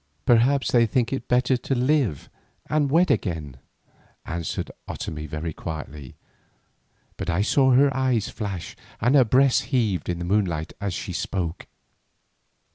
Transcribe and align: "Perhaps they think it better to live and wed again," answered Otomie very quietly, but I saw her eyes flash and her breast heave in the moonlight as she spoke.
"Perhaps 0.25 0.71
they 0.71 0.87
think 0.87 1.13
it 1.13 1.27
better 1.27 1.55
to 1.55 1.75
live 1.75 2.27
and 2.67 2.89
wed 2.89 3.11
again," 3.11 3.57
answered 4.25 4.71
Otomie 4.87 5.27
very 5.29 5.53
quietly, 5.53 6.15
but 7.17 7.29
I 7.29 7.43
saw 7.43 7.73
her 7.73 7.95
eyes 7.95 8.27
flash 8.27 8.75
and 8.99 9.13
her 9.13 9.23
breast 9.23 9.65
heave 9.65 10.09
in 10.09 10.17
the 10.17 10.25
moonlight 10.25 10.73
as 10.81 10.95
she 10.95 11.13
spoke. 11.13 11.67